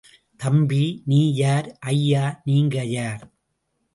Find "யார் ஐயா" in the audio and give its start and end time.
1.33-2.41